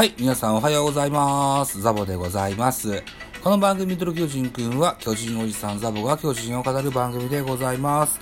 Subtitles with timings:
[0.00, 1.78] はい、皆さんおはようございます。
[1.82, 3.02] ザボでございます。
[3.44, 8.18] この番組、ミドル巨人くんは、巨人おじさんザボが巨人を語る番組でございます。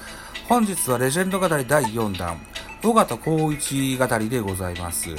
[0.48, 2.36] 本日はレジェンド語り第4弾、
[2.82, 5.10] 尾形光一語りでございます。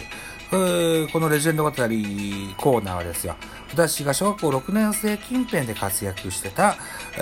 [0.52, 3.38] えこのレジェンド語りコーナーはですよ、
[3.71, 6.76] 私が小学校6年生近辺で活躍してた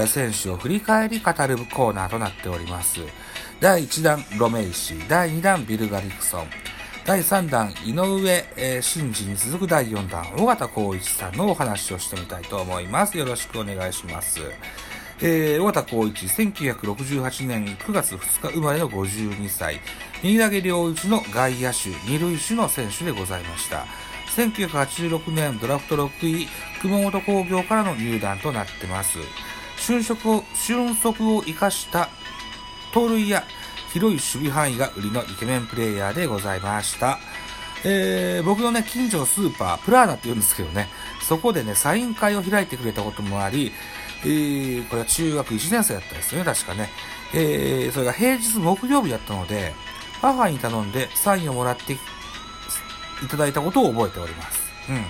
[0.07, 3.01] 選手を振り返り語るコーナーとなっております。
[3.59, 6.47] 第1弾、ロメイシ、第2弾、ビル・ガリクソン、
[7.07, 13.17] 第3弾、井上、えー、に続く第4弾、尾形光一さんのお話をしてみたいと思います。
[13.17, 14.41] よろしくお願いします。
[15.21, 19.79] えー、尾形光一、1968年9月2日生まれの52歳、
[20.21, 23.85] 右投げ両打ちの外野手、二塁手の選手でございました。
[24.35, 26.49] 1986年ドラフト6位、
[26.81, 29.17] 熊本工業からの入団となってます。
[29.77, 32.09] 俊足を、俊足を生かした
[32.93, 33.45] 盗塁や
[33.97, 37.17] 広い守備範囲が売りのイケメンプレイヤーでございました。
[37.83, 40.87] えー、僕のね、近所のスーパー、プラーナって言うんですけどね、
[41.19, 43.71] そこでね、サイン会を開いてくれたこともあり、
[44.23, 46.89] えー、これは中学1年生だったんですよね、確かね。
[47.33, 49.73] えー、それが平日木曜日だったので、
[50.21, 51.97] 母に頼んでサインをもらってい
[53.27, 54.59] ただいたことを覚えております。
[54.89, 55.05] うん。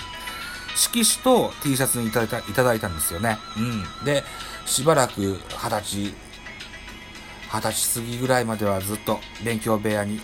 [0.77, 3.37] 色紙と T シャツにいただいた、いただいたんですよね。
[3.57, 4.05] うん。
[4.05, 4.23] で、
[4.65, 6.26] しばらく二十歳、
[7.51, 10.19] 二十歳過ぎぐらいまではずっと勉強部屋に、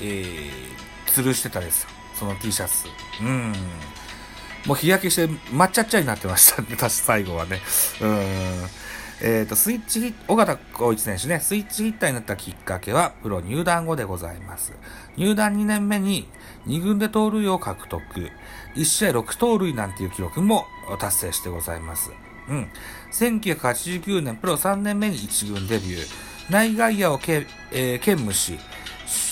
[0.00, 1.90] えー、吊るしてたですよ。
[2.14, 2.86] その T シャツ。
[3.22, 3.52] うん。
[4.66, 6.68] もう日焼けして抹茶っちゃになってましたね。
[6.76, 7.60] 確か最後はね。
[8.00, 8.66] うん。
[9.22, 14.72] えっ、と、スイッチヒット、尾形光一選手ね、スイッチヒッターになったきっかけは、プロ入団後でございます。
[15.16, 16.26] 入団2年目に、
[16.66, 18.02] 2軍で盗塁を獲得。
[18.76, 20.64] 1試合6盗塁なんていう記録も
[20.98, 22.10] 達成してございます。
[22.48, 22.68] うん。
[23.12, 26.30] 1989年、プロ3年目に1軍デビュー。
[26.50, 28.58] 内外野をけ、えー兼務し、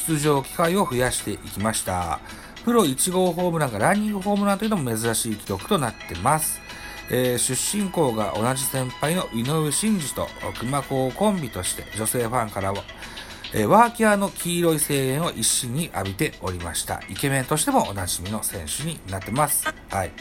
[0.06, 2.20] 出場機会を増やしていきました。
[2.64, 6.60] プロ1号ホームランがランニングホームランというのも珍しい記録となってます。
[7.10, 12.82] えー出身校が同じ先輩の井上真司と熊高コンビとして女性ファンからは、
[13.54, 17.00] えーワーキャーの黄色い声援を一身に浴びておりました。
[17.08, 19.64] イケメンとしてもおなじみの選手になってます。
[19.90, 20.12] はい。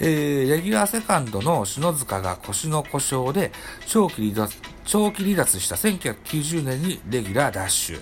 [0.00, 3.52] えーレギュラーセカンドの篠塚が腰の故障で
[3.86, 8.00] 長期離脱長期離脱した1990年にレギュラーダッシュ。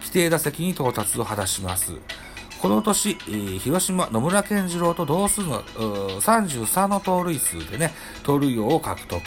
[0.00, 1.92] 規定打席に到達を果たします。
[2.62, 3.14] この年、
[3.58, 9.20] 広島野村健次郎と同数の33の盗塁数でね、盗塁王を獲得。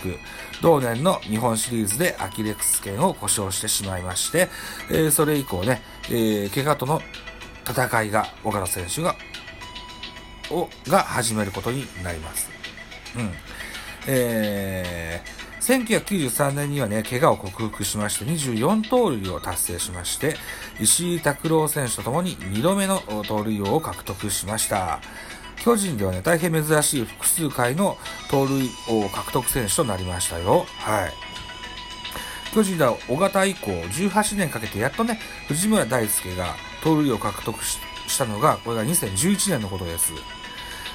[0.61, 4.47] 同年の日本シリーズでアキレクス腱を故障してしまいまして、
[4.89, 6.99] えーそれ以降ね、えー怪我との
[7.69, 9.15] 戦いが、岡田選手が、
[10.51, 12.49] を、が始めることになります。
[13.15, 13.31] うん。
[14.07, 20.35] えー、1993年にはね、怪我を克服しまして、24盗塁を達成しまして、
[20.79, 24.99] 石井拓郎選手と共に2度目の盗塁王を獲得しました。
[25.63, 27.97] 巨人ではね、大変珍しい複数回の
[28.29, 30.65] 盗塁王獲得選手となりましたよ。
[30.77, 31.13] はい。
[32.53, 40.13] 巨人では尾形以降18年かけてやっとね、藤村大輔が盗塁を獲得ししたのが、これが2011年のことです。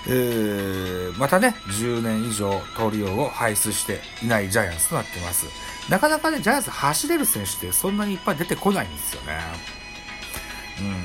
[0.08, 5.46] えー、またね、10年以上盗塁王を輩出していないジャイアンツとなってます。
[5.88, 9.38] なかなかね、ジャイアンツ走れる選手ってそんなにいっぱい出てこないんですよね。
[10.80, 10.96] うん。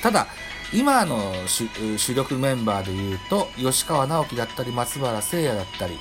[0.00, 0.26] ただ、
[0.72, 1.68] 今の主
[1.98, 5.98] 主力メンバーで言うと、吉川直樹だったり、松原聖也だったり、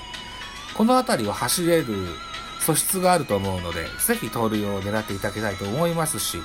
[0.73, 2.07] この辺りは走れる
[2.63, 6.37] 素質があると思うので、ぜひ盗塁を狙っていただきたいと思いますし、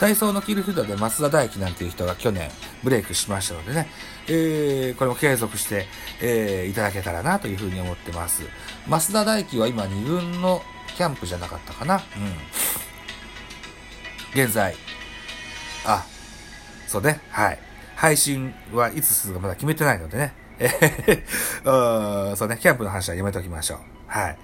[0.00, 2.50] ダイソーのキルフィードで松田大輝なんていう人が去年
[2.82, 3.88] ブレイクしましたのでね、
[4.26, 5.86] えー、これも継続して、
[6.20, 8.42] えーいただけたらなというふうに思ってます。
[8.88, 10.62] 増田大輝は今2軍の
[10.96, 11.96] キャンプじゃなかったかな？
[11.96, 11.98] う
[14.38, 14.42] ん。
[14.42, 14.74] 現在、
[15.84, 16.04] あ、
[16.86, 17.58] そうね、はい。
[17.94, 20.32] 配信はいつするかまだ決めてないのでね。
[20.58, 21.24] えへへ
[22.36, 23.95] そうね、キャンプの話はやめときましょう。
[24.06, 24.38] はい。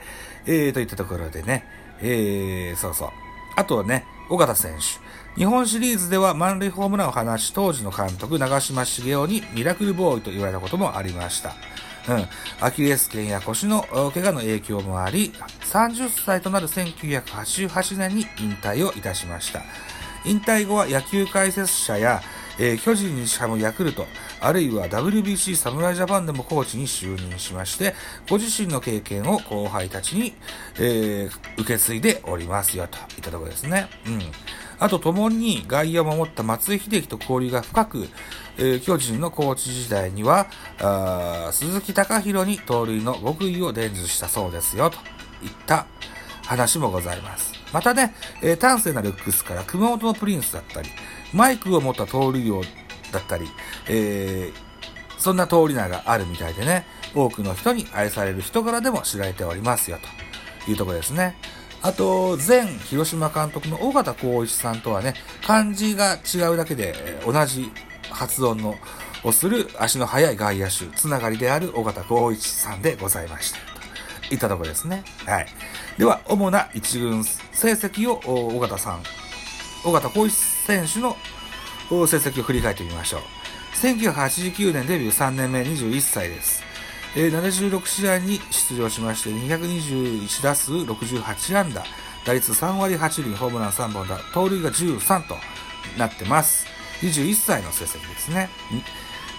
[0.47, 1.65] えー、といったところでね、
[2.01, 3.11] えー、そうそう。
[3.57, 5.03] あとはね、尾形選手。
[5.39, 11.55] 日本シリーズでは満塁ホームランを放ち、当時の監督、長嶋茂雄にミラクルボーイと言われたこともありました。
[12.09, 12.27] うん。
[12.61, 13.83] アキレス腱や腰の
[14.13, 15.33] 怪我の影響もあり、
[15.71, 19.63] 30歳となる1988年に引退をいたしました。
[20.25, 22.23] 引退後は野球解説者や、
[22.59, 24.07] えー巨人にしかもヤクルト、
[24.43, 27.95] あるいは WBC 侍ジャパンでもコーチに就任しまして、
[28.29, 30.35] ご自身の経験を後輩たちに、
[30.79, 33.89] えー受け継いでおりますよ、といったところですね。
[34.07, 34.21] うん。
[34.81, 38.09] あと、共に外野を守った松井秀喜と交流が深く、
[38.59, 40.49] えー巨人のコーチ時代には、
[40.81, 44.97] あ鈴木隆弘に盗塁の極意を伝授したそうですよ、と
[45.45, 45.87] いった
[46.45, 47.53] 話もございます。
[47.73, 50.89] またね、えー端正なルックスから熊本のプリンスだったり、
[51.33, 52.63] マイクを持った盗塁王
[53.13, 53.49] だったり、
[53.89, 54.73] えー
[55.23, 59.99] そんな通り名があるみたいでね、多くの人に愛される人柄でも知られておりますよ、
[60.65, 61.37] というところですね。
[61.81, 65.15] あと、前広島監督の尾形光一さんとはね、
[65.47, 67.71] 漢字が違うだけで同じ
[68.11, 68.75] 発音の
[69.23, 73.59] をする足の速い外野手、つながりである尾形光一さんでございました。
[74.29, 75.05] といったところですね。
[75.25, 75.47] はい。
[75.99, 78.21] では、主な一軍成績を
[78.57, 79.03] 尾形さん、
[79.85, 81.17] 尾形光一選手の
[82.07, 83.21] 成績を振り返ってみましょう。
[83.77, 86.63] 1989年デビュー3年目21歳です。
[87.15, 91.85] え、76試合に出場しまして、221打数68安打、
[92.25, 95.37] 打率3割8厘、ホームラン3本だ、盗塁が13と
[95.99, 96.67] なってます。
[97.03, 98.49] 21歳の成績ですね。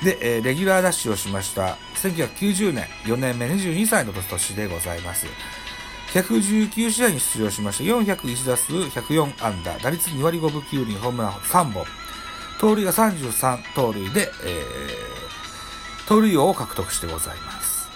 [0.04, 1.78] で、えー、レギュラーダッシュをしました。
[1.96, 5.26] 1990年、4年目22歳の年でございます。
[6.14, 11.86] 119試合に出場しまして、401打数104安打、打率2割5分9厘、ホームラン3本、
[12.64, 17.90] 盗塁が33盗塁で、えー、盗塁王を獲得してございます。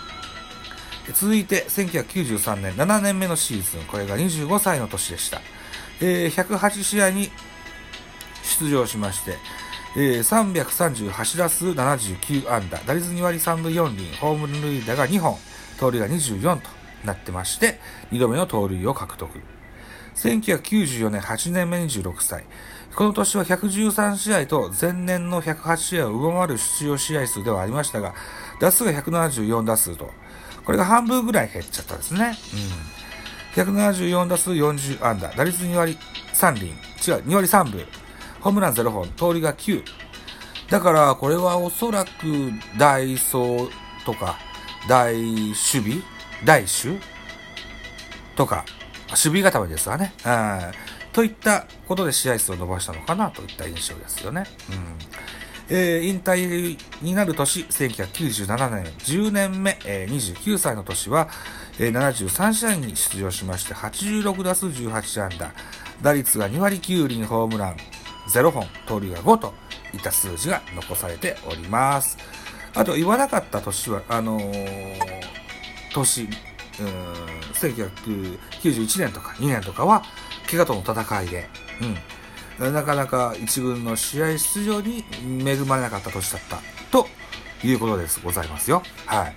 [1.13, 5.39] 続いて、1993年7年目のシーズン、これが25歳の年でした。
[6.01, 7.29] えー、108試合に
[8.59, 9.37] 出場しまして、
[9.95, 15.37] えー、338打数79安打、打率2割3分4厘、ホーム塁打が2本、
[15.79, 16.69] 盗塁が24と
[17.05, 17.79] なってまして、
[18.11, 19.31] 2度目の盗塁を獲得。
[20.15, 22.43] 1994年8年目26歳。
[22.95, 28.15] この年は113試合と前年の108試合を上回る出場試合数ではありましたが、
[28.59, 30.09] 打数が174打数と、
[30.65, 32.35] これが半分ぐらい減っちゃったんですね。
[33.55, 33.63] うん。
[33.63, 35.97] 174打数40安打、打率2割
[36.33, 36.75] 3厘、違う、
[37.27, 37.85] 2割3分、
[38.41, 39.83] ホームラン0本、通りが9。
[40.69, 42.09] だから、これはおそらく、
[42.77, 43.69] 大走
[44.05, 44.37] とか、
[44.87, 46.01] 大守備？
[46.43, 46.99] 大守？
[48.35, 48.65] とか、
[49.09, 50.13] 守備固めですわね。
[50.25, 50.71] うん。
[51.17, 54.43] といったことで試合数を伸ばしたのかなといった印象ですよね。
[54.69, 55.75] うん。
[55.75, 61.27] えー、引退になる年、1997年、10年目、えー、29歳の年は、
[61.79, 65.51] えー、73試合に出場しまして、86打数18安打、
[66.03, 67.77] 打率が2割9厘、ホームラン
[68.29, 69.55] 0本、盗塁が5と
[69.95, 72.19] いった数字が残されております。
[72.75, 74.99] あと、言わなかった年は、あのー、
[75.95, 76.29] 年、
[77.53, 80.03] 1991年とか2年とかは、
[80.49, 81.49] 怪我との戦いで、
[82.59, 85.03] うん、なかなか一軍の試合出場に
[85.45, 86.59] 恵まれなかった年だった
[86.91, 87.07] と
[87.63, 88.81] いうことですございますよ。
[89.05, 89.35] はい。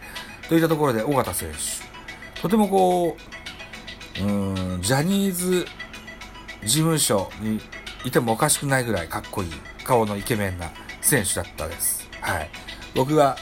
[0.48, 2.40] といったところで、尾形選手。
[2.40, 3.16] とてもこ
[4.20, 5.66] う、うん、ジャニーズ
[6.62, 7.60] 事務所に
[8.04, 9.50] いてもおかしくないぐらいかっこいい
[9.84, 10.70] 顔のイケメンな
[11.00, 12.08] 選手だったです。
[12.20, 12.50] はい。
[12.94, 13.36] 僕が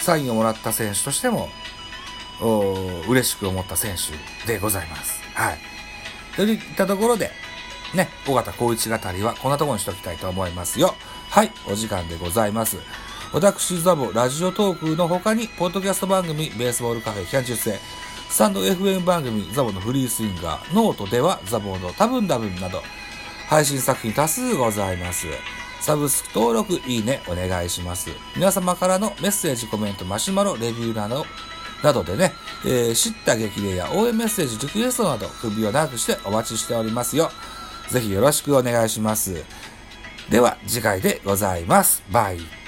[0.00, 1.48] サインをもらった選手としても、
[2.40, 5.20] 嬉しく思った選手でございます。
[5.34, 5.58] はい。
[6.36, 7.30] といったところで、
[7.94, 10.94] ね、尾形光一語りはこんなところにしときたいと思いますよ。
[11.30, 12.78] はい、お時間でございます。
[13.32, 17.78] 私、ザボ、ラジオトークの他に、ポッドキャスト番組、ベースボールカフェ、キャン中世、
[18.30, 22.82] stand.fm 番組、ザボのフリースインガー、ノートでは、ザボの多分多分など、
[23.48, 25.26] 配信作品多数ございます。
[25.80, 28.10] サブスク登録、いいね、お願いします。
[28.34, 31.26] 皆様からのメッセージ、コメント、マシュマロ、レビューなど、
[31.82, 32.32] などでね、
[32.64, 37.30] えー、叱咤激励や応援メッセージ、リクエストなど、首を長くしてお待ちしておりますよ。
[37.88, 39.44] ぜひよろしくお願いします。
[40.28, 42.02] では次回でございます。
[42.10, 42.67] バイ